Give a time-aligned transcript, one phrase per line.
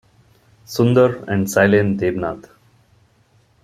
[0.65, 2.49] Sunder and Sailen Debnath.